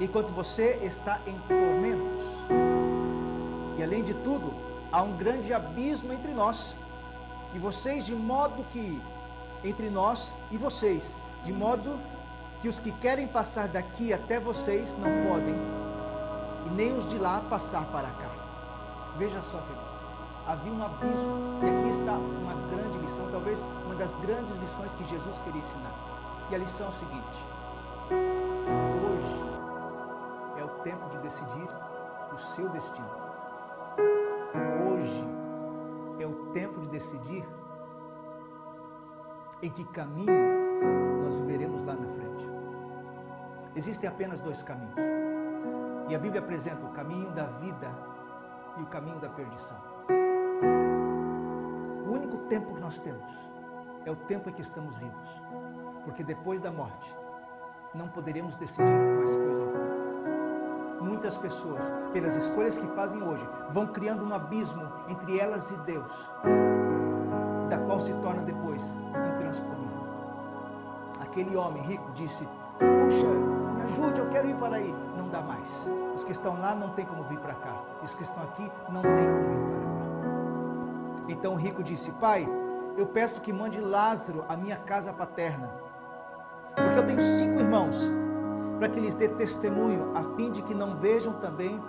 enquanto 0.00 0.32
você 0.32 0.78
está 0.82 1.20
em 1.26 1.38
tormentos. 1.40 2.22
E 3.78 3.82
além 3.82 4.02
de 4.02 4.14
tudo, 4.14 4.54
há 4.90 5.02
um 5.02 5.16
grande 5.16 5.52
abismo 5.52 6.12
entre 6.12 6.32
nós 6.32 6.76
e 7.54 7.58
vocês, 7.58 8.06
de 8.06 8.14
modo 8.14 8.64
que, 8.70 9.00
entre 9.62 9.90
nós 9.90 10.36
e 10.50 10.56
vocês, 10.56 11.16
de 11.42 11.52
modo 11.52 11.98
que 12.60 12.68
os 12.68 12.80
que 12.80 12.92
querem 12.92 13.26
passar 13.26 13.68
daqui 13.68 14.12
até 14.12 14.40
vocês 14.40 14.96
não 14.96 15.10
podem, 15.28 15.54
e 16.66 16.70
nem 16.70 16.96
os 16.96 17.06
de 17.06 17.18
lá 17.18 17.40
passar 17.48 17.84
para 17.86 18.10
cá. 18.10 18.30
Veja 19.16 19.42
só, 19.42 19.58
queridos 19.58 19.94
havia 20.46 20.72
um 20.72 20.82
abismo. 20.82 21.32
E 21.62 21.68
aqui 21.68 21.88
está 21.90 22.12
uma 22.12 22.54
grande 22.70 22.98
lição, 22.98 23.28
talvez 23.30 23.64
uma 23.84 23.94
das 23.94 24.14
grandes 24.16 24.56
lições 24.58 24.94
que 24.94 25.04
Jesus 25.04 25.40
queria 25.40 25.60
ensinar. 25.60 25.94
E 26.50 26.54
a 26.54 26.58
lição 26.58 26.86
é 26.86 26.90
o 26.90 26.92
seguinte: 26.92 27.44
hoje 29.04 30.60
é 30.60 30.64
o 30.64 30.68
tempo 30.82 31.08
de 31.10 31.18
decidir 31.18 31.68
o 32.32 32.36
seu 32.36 32.68
destino. 32.68 33.24
Hoje 34.86 35.26
é 36.18 36.26
o 36.26 36.52
tempo 36.52 36.80
de 36.80 36.88
decidir 36.88 37.44
em 39.62 39.70
que 39.70 39.84
caminho 39.86 40.32
nós 41.22 41.40
viveremos 41.40 41.84
lá 41.84 41.94
na 41.94 42.06
frente. 42.06 42.48
Existem 43.74 44.08
apenas 44.08 44.40
dois 44.40 44.62
caminhos. 44.62 45.23
E 46.08 46.14
a 46.14 46.18
Bíblia 46.18 46.40
apresenta 46.40 46.84
o 46.84 46.90
caminho 46.90 47.30
da 47.30 47.44
vida 47.44 47.90
e 48.76 48.82
o 48.82 48.86
caminho 48.86 49.18
da 49.18 49.28
perdição. 49.28 49.78
O 52.06 52.12
único 52.12 52.38
tempo 52.48 52.74
que 52.74 52.80
nós 52.80 52.98
temos 52.98 53.32
é 54.04 54.10
o 54.10 54.16
tempo 54.16 54.50
em 54.50 54.52
que 54.52 54.60
estamos 54.60 54.96
vivos. 54.96 55.42
Porque 56.04 56.22
depois 56.22 56.60
da 56.60 56.70
morte, 56.70 57.16
não 57.94 58.08
poderemos 58.08 58.56
decidir 58.56 58.84
mais 59.16 59.34
coisa 59.34 59.62
alguma. 59.62 59.84
Muitas 61.00 61.38
pessoas, 61.38 61.92
pelas 62.12 62.36
escolhas 62.36 62.76
que 62.78 62.86
fazem 62.88 63.22
hoje, 63.22 63.48
vão 63.70 63.86
criando 63.86 64.24
um 64.24 64.34
abismo 64.34 64.82
entre 65.08 65.38
elas 65.38 65.70
e 65.70 65.76
Deus, 65.78 66.30
da 67.68 67.78
qual 67.78 67.98
se 67.98 68.12
torna 68.14 68.42
depois 68.42 68.94
intransponível. 69.32 70.04
Aquele 71.20 71.56
homem 71.56 71.82
rico 71.82 72.10
disse: 72.12 72.46
Puxa, 72.78 73.26
me 73.74 73.82
ajude, 73.82 74.20
eu 74.20 74.28
quero 74.28 74.48
ir 74.48 74.56
para 74.56 74.76
aí. 74.76 74.94
Dá 75.34 75.42
mais. 75.42 75.90
Os 76.14 76.22
que 76.22 76.30
estão 76.30 76.60
lá 76.60 76.76
não 76.76 76.90
tem 76.90 77.04
como 77.04 77.24
vir 77.24 77.40
para 77.40 77.56
cá. 77.56 77.82
Os 78.00 78.14
que 78.14 78.22
estão 78.22 78.44
aqui 78.44 78.70
não 78.88 79.02
tem 79.02 79.26
como 79.26 79.52
ir 79.52 79.66
para 79.66 79.78
lá. 79.78 81.24
Então 81.28 81.54
o 81.54 81.56
rico 81.56 81.82
disse: 81.82 82.12
Pai, 82.12 82.48
eu 82.96 83.08
peço 83.08 83.40
que 83.40 83.52
mande 83.52 83.80
Lázaro 83.80 84.44
à 84.48 84.56
minha 84.56 84.76
casa 84.76 85.12
paterna, 85.12 85.68
porque 86.76 87.00
eu 87.00 87.04
tenho 87.04 87.20
cinco 87.20 87.58
irmãos, 87.58 88.12
para 88.78 88.88
que 88.88 89.00
lhes 89.00 89.16
dê 89.16 89.28
testemunho, 89.28 90.16
a 90.16 90.22
fim 90.36 90.52
de 90.52 90.62
que 90.62 90.72
não 90.72 90.96
vejam 90.98 91.32
também, 91.40 91.82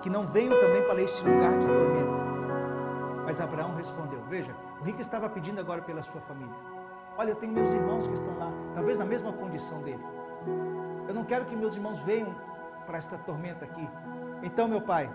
que 0.00 0.10
não 0.10 0.26
venham 0.26 0.58
também 0.58 0.84
para 0.84 1.00
este 1.00 1.24
lugar 1.24 1.56
de 1.56 1.66
tormenta. 1.66 2.18
Mas 3.24 3.40
Abraão 3.40 3.76
respondeu: 3.76 4.20
Veja, 4.28 4.56
o 4.80 4.84
rico 4.84 5.00
estava 5.00 5.28
pedindo 5.28 5.60
agora 5.60 5.82
pela 5.82 6.02
sua 6.02 6.20
família. 6.20 6.56
Olha, 7.16 7.30
eu 7.30 7.36
tenho 7.36 7.52
meus 7.52 7.72
irmãos 7.72 8.08
que 8.08 8.14
estão 8.14 8.36
lá, 8.36 8.50
talvez 8.74 8.98
na 8.98 9.04
mesma 9.04 9.32
condição 9.32 9.82
dele. 9.82 10.04
Eu 11.06 11.14
não 11.14 11.22
quero 11.22 11.44
que 11.44 11.54
meus 11.54 11.76
irmãos 11.76 12.00
venham 12.00 12.34
para 12.88 12.96
esta 12.96 13.18
tormenta 13.18 13.66
aqui. 13.66 13.86
Então, 14.42 14.66
meu 14.66 14.80
pai, 14.80 15.14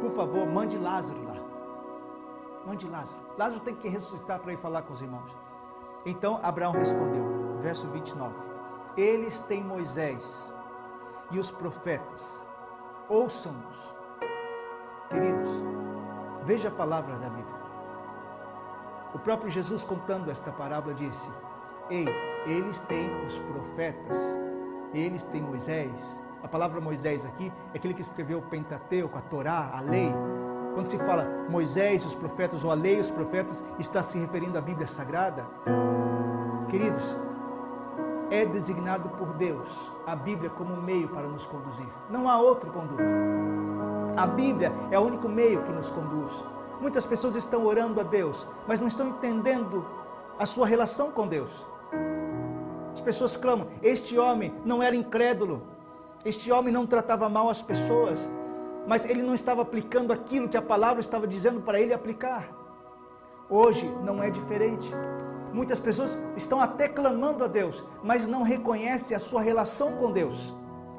por 0.00 0.10
favor, 0.10 0.44
mande 0.48 0.76
Lázaro 0.76 1.24
lá. 1.24 1.36
Mande 2.66 2.88
Lázaro. 2.88 3.22
Lázaro 3.38 3.62
tem 3.62 3.76
que 3.76 3.88
ressuscitar 3.88 4.40
para 4.40 4.52
ir 4.52 4.56
falar 4.56 4.82
com 4.82 4.92
os 4.92 5.00
irmãos. 5.00 5.30
Então 6.04 6.40
Abraão 6.42 6.72
respondeu, 6.72 7.58
verso 7.58 7.86
29. 7.88 8.34
Eles 8.96 9.40
têm 9.42 9.62
Moisés 9.62 10.54
e 11.30 11.38
os 11.38 11.52
profetas. 11.52 12.44
Ouçam-nos. 13.08 13.94
Queridos, 15.08 15.48
veja 16.42 16.68
a 16.68 16.72
palavra 16.72 17.16
da 17.16 17.28
Bíblia. 17.28 17.56
O 19.14 19.18
próprio 19.20 19.48
Jesus 19.48 19.84
contando 19.84 20.30
esta 20.30 20.50
parábola 20.50 20.94
disse: 20.94 21.30
Ei, 21.88 22.06
eles 22.46 22.80
têm 22.80 23.24
os 23.24 23.38
profetas, 23.38 24.38
eles 24.92 25.24
têm 25.24 25.42
Moisés. 25.42 26.22
A 26.42 26.48
palavra 26.48 26.80
Moisés 26.80 27.24
aqui 27.24 27.52
é 27.72 27.78
aquele 27.78 27.94
que 27.94 28.02
escreveu 28.02 28.38
o 28.38 28.42
Pentateuco, 28.42 29.18
a 29.18 29.20
Torá, 29.20 29.70
a 29.72 29.80
lei. 29.80 30.12
Quando 30.74 30.86
se 30.86 30.98
fala 30.98 31.46
Moisés, 31.48 32.04
os 32.04 32.14
profetas, 32.14 32.62
ou 32.62 32.70
a 32.70 32.74
lei, 32.74 33.00
os 33.00 33.10
profetas, 33.10 33.64
está 33.78 34.02
se 34.02 34.18
referindo 34.18 34.58
à 34.58 34.60
Bíblia 34.60 34.86
Sagrada. 34.86 35.46
Queridos, 36.68 37.16
é 38.30 38.44
designado 38.44 39.08
por 39.10 39.34
Deus 39.34 39.92
a 40.06 40.14
Bíblia 40.14 40.50
como 40.50 40.74
um 40.74 40.82
meio 40.82 41.08
para 41.08 41.28
nos 41.28 41.46
conduzir. 41.46 41.88
Não 42.10 42.28
há 42.28 42.38
outro 42.38 42.70
conduto. 42.70 43.02
A 44.16 44.26
Bíblia 44.26 44.72
é 44.90 44.98
o 44.98 45.02
único 45.02 45.28
meio 45.28 45.62
que 45.62 45.72
nos 45.72 45.90
conduz. 45.90 46.44
Muitas 46.80 47.06
pessoas 47.06 47.36
estão 47.36 47.64
orando 47.64 48.00
a 48.00 48.04
Deus, 48.04 48.46
mas 48.66 48.80
não 48.80 48.88
estão 48.88 49.08
entendendo 49.08 49.86
a 50.38 50.46
sua 50.46 50.66
relação 50.66 51.10
com 51.10 51.26
Deus. 51.26 51.66
As 52.96 53.02
pessoas 53.02 53.36
clamam: 53.36 53.68
Este 53.82 54.18
homem 54.18 54.54
não 54.64 54.82
era 54.82 54.96
incrédulo, 54.96 55.62
este 56.24 56.50
homem 56.50 56.72
não 56.72 56.86
tratava 56.86 57.28
mal 57.28 57.50
as 57.50 57.60
pessoas, 57.60 58.30
mas 58.88 59.04
ele 59.04 59.22
não 59.22 59.34
estava 59.34 59.60
aplicando 59.60 60.14
aquilo 60.14 60.48
que 60.48 60.56
a 60.56 60.62
palavra 60.62 61.00
estava 61.00 61.26
dizendo 61.26 61.60
para 61.60 61.78
ele 61.78 61.92
aplicar. 61.92 62.48
Hoje 63.50 63.86
não 64.02 64.22
é 64.22 64.30
diferente. 64.30 64.90
Muitas 65.52 65.78
pessoas 65.78 66.18
estão 66.38 66.58
até 66.58 66.88
clamando 66.88 67.44
a 67.44 67.46
Deus, 67.46 67.84
mas 68.02 68.26
não 68.26 68.42
reconhecem 68.42 69.14
a 69.14 69.20
sua 69.20 69.42
relação 69.42 69.96
com 69.96 70.10
Deus, 70.10 70.54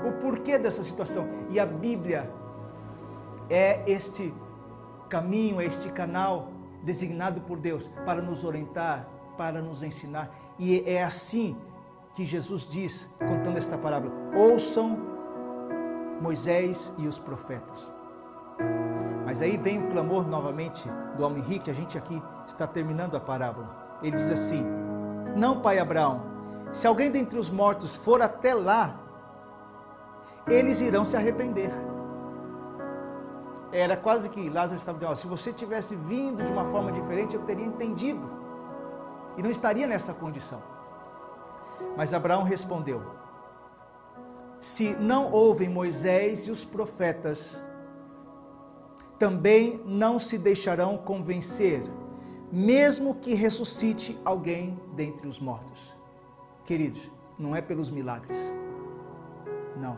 o 0.07 0.11
porquê 0.21 0.59
dessa 0.59 0.83
situação. 0.83 1.27
E 1.49 1.59
a 1.59 1.65
Bíblia 1.65 2.31
é 3.49 3.81
este 3.87 4.31
caminho, 5.09 5.59
é 5.59 5.65
este 5.65 5.89
canal 5.89 6.51
designado 6.83 7.41
por 7.41 7.57
Deus 7.57 7.89
para 8.05 8.21
nos 8.21 8.43
orientar, 8.43 9.09
para 9.35 9.63
nos 9.63 9.81
ensinar. 9.81 10.29
E 10.59 10.83
é 10.85 11.03
assim 11.03 11.57
que 12.17 12.25
Jesus 12.25 12.67
diz, 12.67 13.07
contando 13.19 13.57
esta 13.57 13.77
parábola: 13.77 14.11
ouçam 14.35 14.97
Moisés 16.19 16.91
e 16.97 17.07
os 17.07 17.19
profetas. 17.19 17.93
Mas 19.23 19.39
aí 19.39 19.55
vem 19.55 19.83
o 19.83 19.91
clamor 19.91 20.27
novamente 20.27 20.89
do 21.15 21.23
homem 21.23 21.43
rico, 21.43 21.69
a 21.69 21.73
gente 21.73 21.95
aqui 21.95 22.19
está 22.47 22.65
terminando 22.65 23.15
a 23.15 23.19
parábola. 23.19 23.99
Ele 24.01 24.15
diz 24.15 24.31
assim: 24.31 24.65
Não, 25.35 25.61
pai 25.61 25.77
Abraão, 25.77 26.23
se 26.71 26.87
alguém 26.87 27.11
dentre 27.11 27.37
os 27.37 27.51
mortos 27.51 27.95
for 27.95 28.19
até 28.19 28.55
lá, 28.55 28.99
eles 30.47 30.81
irão 30.81 31.05
se 31.05 31.15
arrepender. 31.15 31.71
Era 33.71 33.95
quase 33.95 34.27
que 34.29 34.49
Lázaro 34.49 34.79
estava 34.79 34.97
dizendo: 34.97 35.15
se 35.15 35.27
você 35.27 35.53
tivesse 35.53 35.95
vindo 35.95 36.43
de 36.43 36.51
uma 36.51 36.65
forma 36.65 36.91
diferente, 36.91 37.35
eu 37.35 37.43
teria 37.43 37.65
entendido. 37.65 38.27
E 39.37 39.43
não 39.43 39.51
estaria 39.51 39.85
nessa 39.85 40.15
condição. 40.15 40.76
Mas 41.95 42.13
Abraão 42.13 42.43
respondeu: 42.43 43.03
se 44.59 44.95
não 44.95 45.31
ouvem 45.31 45.69
Moisés 45.69 46.47
e 46.47 46.51
os 46.51 46.65
profetas, 46.65 47.65
também 49.19 49.81
não 49.85 50.19
se 50.19 50.37
deixarão 50.37 50.97
convencer, 50.97 51.81
mesmo 52.51 53.15
que 53.15 53.33
ressuscite 53.33 54.19
alguém 54.23 54.79
dentre 54.93 55.27
os 55.27 55.39
mortos. 55.39 55.95
Queridos, 56.65 57.11
não 57.39 57.55
é 57.55 57.61
pelos 57.61 57.89
milagres, 57.89 58.53
não, 59.75 59.97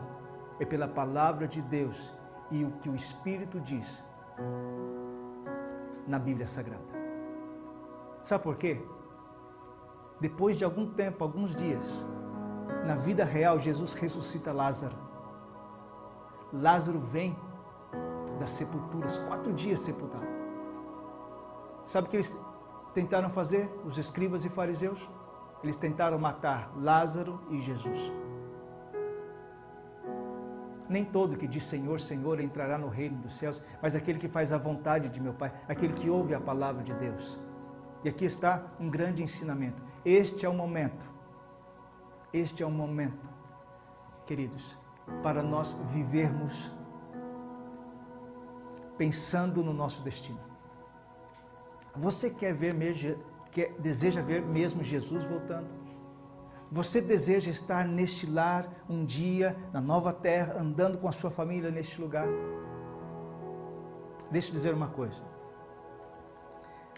é 0.58 0.64
pela 0.64 0.88
palavra 0.88 1.46
de 1.46 1.60
Deus 1.62 2.12
e 2.50 2.64
o 2.64 2.72
que 2.72 2.88
o 2.88 2.94
Espírito 2.94 3.60
diz 3.60 4.04
na 6.06 6.18
Bíblia 6.18 6.46
Sagrada. 6.46 7.00
Sabe 8.22 8.44
por 8.44 8.56
quê? 8.56 8.82
Depois 10.20 10.58
de 10.58 10.64
algum 10.64 10.86
tempo, 10.86 11.24
alguns 11.24 11.56
dias, 11.56 12.06
na 12.86 12.94
vida 12.94 13.24
real, 13.24 13.58
Jesus 13.58 13.94
ressuscita 13.94 14.52
Lázaro. 14.52 14.96
Lázaro 16.52 16.98
vem 16.98 17.36
das 18.38 18.50
sepulturas, 18.50 19.18
quatro 19.20 19.52
dias 19.52 19.80
sepultado. 19.80 20.26
Sabe 21.86 22.06
o 22.06 22.10
que 22.10 22.16
eles 22.16 22.38
tentaram 22.92 23.30
fazer, 23.30 23.70
os 23.84 23.98
escribas 23.98 24.44
e 24.44 24.48
fariseus? 24.48 25.08
Eles 25.62 25.76
tentaram 25.76 26.18
matar 26.18 26.72
Lázaro 26.76 27.40
e 27.50 27.60
Jesus. 27.60 28.12
Nem 30.88 31.04
todo 31.04 31.36
que 31.36 31.46
diz 31.46 31.62
Senhor, 31.62 32.00
Senhor 32.00 32.40
entrará 32.40 32.76
no 32.76 32.88
reino 32.88 33.18
dos 33.18 33.34
céus, 33.38 33.62
mas 33.80 33.94
aquele 33.94 34.18
que 34.18 34.28
faz 34.28 34.52
a 34.52 34.58
vontade 34.58 35.08
de 35.08 35.20
meu 35.20 35.32
Pai, 35.32 35.52
aquele 35.68 35.92
que 35.92 36.10
ouve 36.10 36.34
a 36.34 36.40
palavra 36.40 36.82
de 36.82 36.92
Deus. 36.94 37.40
E 38.04 38.08
aqui 38.08 38.24
está 38.24 38.64
um 38.78 38.88
grande 38.88 39.22
ensinamento. 39.22 39.82
Este 40.04 40.46
é 40.46 40.48
o 40.48 40.54
momento 40.54 41.20
este 42.32 42.62
é 42.62 42.66
o 42.66 42.70
momento, 42.70 43.28
queridos, 44.24 44.78
para 45.22 45.42
nós 45.42 45.76
vivermos 45.86 46.70
pensando 48.96 49.64
no 49.64 49.72
nosso 49.72 50.02
destino. 50.02 50.38
Você 51.96 52.30
quer 52.30 52.54
ver 52.54 52.72
mesmo, 52.72 53.16
quer, 53.50 53.72
deseja 53.80 54.22
ver 54.22 54.42
mesmo 54.42 54.84
Jesus 54.84 55.24
voltando? 55.24 55.68
Você 56.70 57.00
deseja 57.00 57.50
estar 57.50 57.84
neste 57.84 58.30
lar 58.30 58.72
um 58.88 59.04
dia, 59.04 59.56
na 59.72 59.80
nova 59.80 60.12
terra, 60.12 60.54
andando 60.56 60.98
com 60.98 61.08
a 61.08 61.12
sua 61.12 61.30
família 61.30 61.68
neste 61.68 62.00
lugar? 62.00 62.28
Deixa 64.30 64.50
eu 64.50 64.52
dizer 64.52 64.72
uma 64.72 64.86
coisa. 64.86 65.20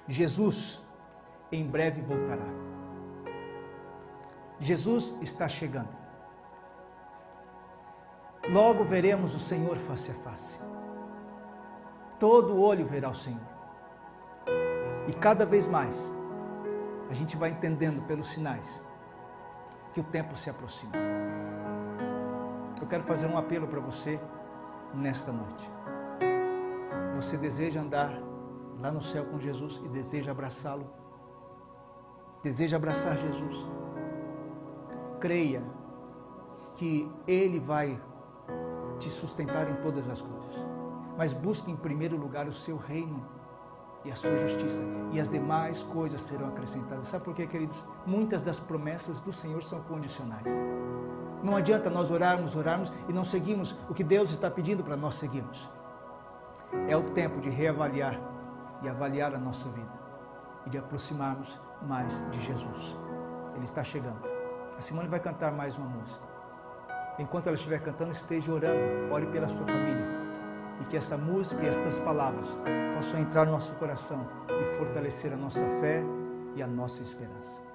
Jesus 0.06 0.82
em 1.52 1.66
breve 1.66 2.00
voltará. 2.00 2.46
Jesus 4.58 5.14
está 5.20 5.48
chegando. 5.48 6.02
Logo 8.50 8.84
veremos 8.84 9.34
o 9.34 9.38
Senhor 9.38 9.76
face 9.76 10.10
a 10.10 10.14
face. 10.14 10.58
Todo 12.18 12.60
olho 12.60 12.86
verá 12.86 13.10
o 13.10 13.14
Senhor. 13.14 13.40
E 15.08 15.12
cada 15.12 15.44
vez 15.44 15.66
mais 15.66 16.16
a 17.10 17.14
gente 17.14 17.36
vai 17.36 17.50
entendendo 17.50 18.02
pelos 18.06 18.28
sinais 18.28 18.82
que 19.92 20.00
o 20.00 20.04
tempo 20.04 20.36
se 20.36 20.48
aproxima. 20.48 20.92
Eu 22.80 22.86
quero 22.86 23.02
fazer 23.04 23.26
um 23.26 23.36
apelo 23.36 23.68
para 23.68 23.80
você 23.80 24.20
nesta 24.94 25.30
noite. 25.30 25.70
Você 27.14 27.36
deseja 27.36 27.80
andar 27.80 28.12
lá 28.80 28.90
no 28.90 29.02
céu 29.02 29.24
com 29.26 29.38
Jesus 29.38 29.80
e 29.84 29.88
deseja 29.88 30.30
abraçá-lo? 30.32 31.01
Deseja 32.42 32.76
abraçar 32.76 33.16
Jesus? 33.16 33.68
Creia 35.20 35.62
que 36.74 37.08
Ele 37.24 37.60
vai 37.60 38.00
te 38.98 39.08
sustentar 39.08 39.70
em 39.70 39.74
todas 39.76 40.08
as 40.08 40.20
coisas. 40.20 40.66
Mas 41.16 41.32
busque 41.32 41.70
em 41.70 41.76
primeiro 41.76 42.16
lugar 42.16 42.48
o 42.48 42.52
seu 42.52 42.76
reino 42.76 43.24
e 44.04 44.10
a 44.10 44.16
sua 44.16 44.36
justiça, 44.36 44.82
e 45.12 45.20
as 45.20 45.28
demais 45.28 45.84
coisas 45.84 46.20
serão 46.20 46.48
acrescentadas. 46.48 47.06
Sabe 47.06 47.24
por 47.24 47.32
quê, 47.32 47.46
queridos? 47.46 47.84
Muitas 48.04 48.42
das 48.42 48.58
promessas 48.58 49.20
do 49.20 49.30
Senhor 49.30 49.62
são 49.62 49.80
condicionais. 49.82 50.50
Não 51.44 51.54
adianta 51.54 51.88
nós 51.88 52.10
orarmos, 52.10 52.56
orarmos 52.56 52.92
e 53.08 53.12
não 53.12 53.22
seguirmos 53.22 53.76
o 53.88 53.94
que 53.94 54.02
Deus 54.02 54.32
está 54.32 54.50
pedindo 54.50 54.82
para 54.82 54.96
nós 54.96 55.14
seguirmos. 55.14 55.70
É 56.88 56.96
o 56.96 57.02
tempo 57.02 57.40
de 57.40 57.48
reavaliar 57.48 58.18
e 58.82 58.88
avaliar 58.88 59.32
a 59.32 59.38
nossa 59.38 59.68
vida 59.68 60.01
e 60.66 60.70
de 60.70 60.78
aproximarmos 60.78 61.60
mais 61.82 62.24
de 62.30 62.40
Jesus. 62.40 62.96
Ele 63.54 63.64
está 63.64 63.82
chegando. 63.82 64.22
A 64.76 64.80
Simone 64.80 65.08
vai 65.08 65.20
cantar 65.20 65.52
mais 65.52 65.76
uma 65.76 65.88
música. 65.88 66.24
Enquanto 67.18 67.46
ela 67.46 67.56
estiver 67.56 67.80
cantando, 67.80 68.12
esteja 68.12 68.52
orando, 68.52 69.12
ore 69.12 69.26
pela 69.26 69.48
sua 69.48 69.66
família. 69.66 70.22
E 70.80 70.84
que 70.84 70.96
esta 70.96 71.16
música 71.16 71.62
e 71.62 71.68
estas 71.68 71.98
palavras 72.00 72.58
possam 72.94 73.20
entrar 73.20 73.44
no 73.44 73.52
nosso 73.52 73.74
coração 73.74 74.26
e 74.48 74.64
fortalecer 74.76 75.32
a 75.32 75.36
nossa 75.36 75.64
fé 75.80 76.02
e 76.54 76.62
a 76.62 76.66
nossa 76.66 77.02
esperança. 77.02 77.71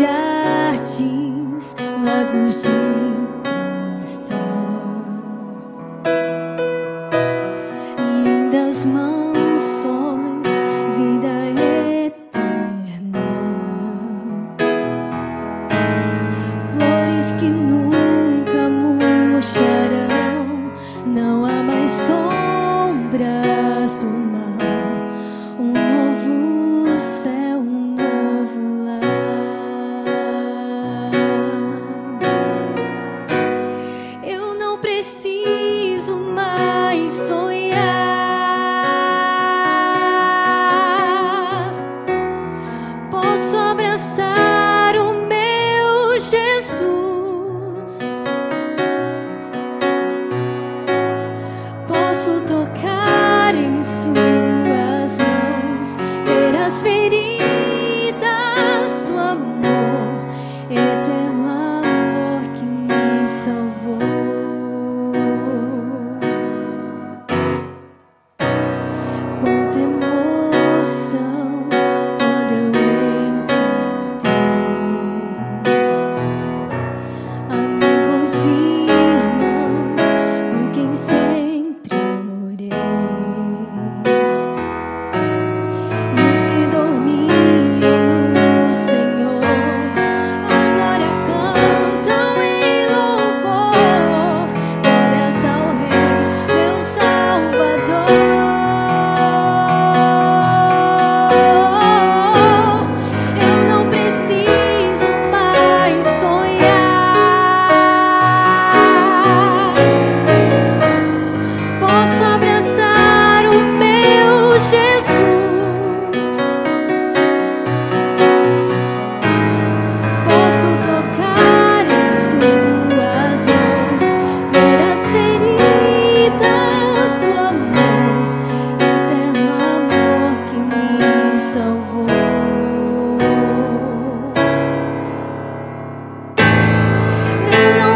jardins, 0.00 1.76
lagos 2.04 2.62
de 2.62 2.99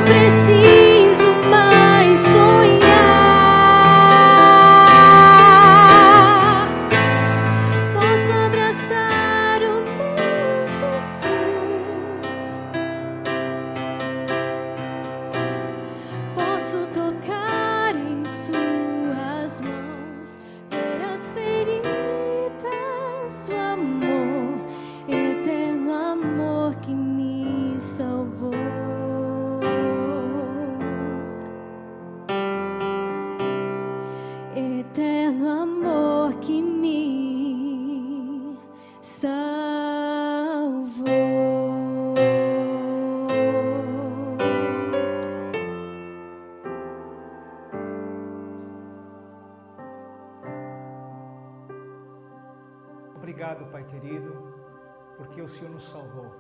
preciso. 0.05 0.74
Salvou. 55.85 56.33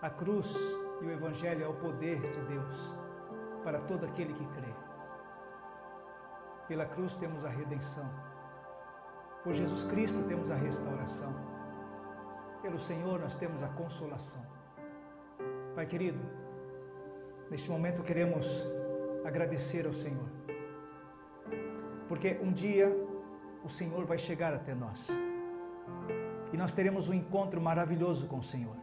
A 0.00 0.10
cruz 0.10 0.56
e 1.00 1.06
o 1.06 1.10
Evangelho 1.10 1.64
é 1.64 1.68
o 1.68 1.74
poder 1.74 2.20
de 2.20 2.40
Deus 2.42 2.94
para 3.62 3.80
todo 3.80 4.04
aquele 4.04 4.32
que 4.32 4.44
crê. 4.46 4.74
Pela 6.66 6.86
cruz 6.86 7.14
temos 7.16 7.44
a 7.44 7.48
redenção. 7.48 8.08
Por 9.44 9.54
Jesus 9.54 9.84
Cristo 9.84 10.22
temos 10.22 10.50
a 10.50 10.54
restauração. 10.54 11.34
Pelo 12.62 12.78
Senhor 12.78 13.20
nós 13.20 13.36
temos 13.36 13.62
a 13.62 13.68
consolação. 13.68 14.42
Pai 15.74 15.86
querido, 15.86 16.20
neste 17.50 17.70
momento 17.70 18.02
queremos 18.02 18.64
agradecer 19.24 19.86
ao 19.86 19.92
Senhor. 19.92 20.28
Porque 22.08 22.38
um 22.42 22.52
dia 22.52 22.94
o 23.64 23.68
Senhor 23.68 24.04
vai 24.04 24.18
chegar 24.18 24.52
até 24.52 24.74
nós. 24.74 25.16
E 26.52 26.56
nós 26.56 26.72
teremos 26.72 27.08
um 27.08 27.14
encontro 27.14 27.60
maravilhoso 27.60 28.26
com 28.26 28.38
o 28.38 28.42
Senhor. 28.42 28.76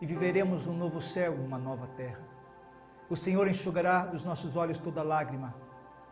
E 0.00 0.06
viveremos 0.06 0.66
um 0.66 0.76
novo 0.76 1.00
céu, 1.00 1.34
uma 1.34 1.58
nova 1.58 1.86
terra. 1.88 2.22
O 3.08 3.16
Senhor 3.16 3.46
enxugará 3.48 4.04
dos 4.06 4.24
nossos 4.24 4.56
olhos 4.56 4.78
toda 4.78 5.02
lágrima, 5.02 5.54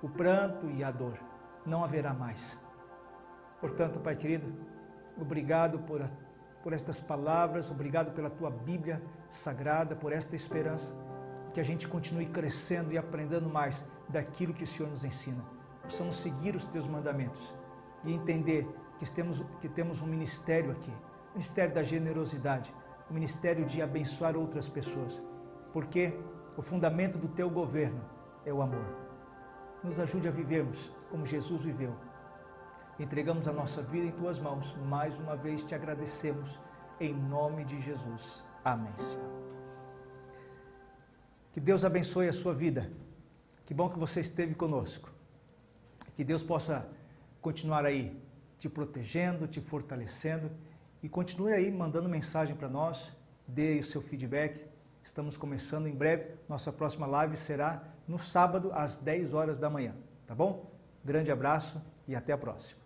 o 0.02 0.08
pranto 0.08 0.70
e 0.70 0.84
a 0.84 0.90
dor. 0.90 1.18
Não 1.66 1.82
haverá 1.82 2.12
mais. 2.12 2.60
Portanto, 3.60 4.00
Pai 4.00 4.14
querido, 4.14 4.54
obrigado 5.20 5.78
por, 5.80 6.02
a, 6.02 6.06
por 6.62 6.72
estas 6.72 7.00
palavras, 7.00 7.70
obrigado 7.70 8.12
pela 8.12 8.30
tua 8.30 8.50
Bíblia 8.50 9.02
sagrada, 9.28 9.96
por 9.96 10.12
esta 10.12 10.36
esperança. 10.36 10.94
Que 11.52 11.60
a 11.60 11.64
gente 11.64 11.88
continue 11.88 12.26
crescendo 12.26 12.92
e 12.92 12.98
aprendendo 12.98 13.48
mais 13.48 13.84
daquilo 14.08 14.52
que 14.52 14.64
o 14.64 14.66
Senhor 14.66 14.90
nos 14.90 15.04
ensina 15.04 15.54
possamos 15.84 16.16
seguir 16.16 16.56
os 16.56 16.64
teus 16.64 16.86
mandamentos 16.86 17.54
e 18.04 18.12
entender 18.12 18.66
que 18.98 19.12
temos, 19.12 19.44
que 19.60 19.68
temos 19.68 20.02
um 20.02 20.06
ministério 20.06 20.70
aqui, 20.70 20.92
o 21.30 21.32
ministério 21.34 21.74
da 21.74 21.82
generosidade, 21.82 22.74
o 23.10 23.14
ministério 23.14 23.64
de 23.64 23.82
abençoar 23.82 24.36
outras 24.36 24.68
pessoas, 24.68 25.22
porque 25.72 26.18
o 26.56 26.62
fundamento 26.62 27.18
do 27.18 27.28
teu 27.28 27.50
governo 27.50 28.04
é 28.44 28.52
o 28.52 28.62
amor. 28.62 28.86
Nos 29.82 29.98
ajude 29.98 30.28
a 30.28 30.30
vivermos 30.30 30.90
como 31.10 31.26
Jesus 31.26 31.62
viveu. 31.62 31.94
Entregamos 32.98 33.48
a 33.48 33.52
nossa 33.52 33.82
vida 33.82 34.06
em 34.06 34.12
tuas 34.12 34.38
mãos. 34.38 34.74
Mais 34.86 35.18
uma 35.18 35.36
vez 35.36 35.64
te 35.64 35.74
agradecemos 35.74 36.58
em 37.00 37.12
nome 37.12 37.64
de 37.64 37.80
Jesus. 37.80 38.44
Amém, 38.64 38.96
Senhor. 38.96 39.30
Que 41.52 41.60
Deus 41.60 41.84
abençoe 41.84 42.28
a 42.28 42.32
sua 42.32 42.54
vida. 42.54 42.90
Que 43.66 43.74
bom 43.74 43.88
que 43.88 43.98
você 43.98 44.20
esteve 44.20 44.54
conosco. 44.54 45.12
Que 46.14 46.24
Deus 46.24 46.42
possa 46.42 46.88
continuar 47.40 47.84
aí 47.84 48.23
te 48.64 48.68
protegendo, 48.70 49.46
te 49.46 49.60
fortalecendo 49.60 50.50
e 51.02 51.08
continue 51.08 51.52
aí 51.52 51.70
mandando 51.70 52.08
mensagem 52.08 52.56
para 52.56 52.66
nós, 52.66 53.14
dê 53.46 53.78
o 53.78 53.84
seu 53.84 54.00
feedback. 54.00 54.64
Estamos 55.02 55.36
começando 55.36 55.86
em 55.86 55.94
breve. 55.94 56.28
Nossa 56.48 56.72
próxima 56.72 57.06
live 57.06 57.36
será 57.36 57.82
no 58.08 58.18
sábado 58.18 58.70
às 58.72 58.96
10 58.96 59.34
horas 59.34 59.58
da 59.58 59.68
manhã, 59.68 59.94
tá 60.26 60.34
bom? 60.34 60.72
Grande 61.04 61.30
abraço 61.30 61.78
e 62.08 62.16
até 62.16 62.32
a 62.32 62.38
próxima. 62.38 62.83